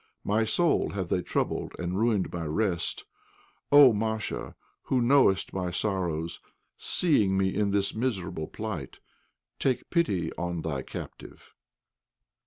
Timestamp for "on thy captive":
10.39-11.53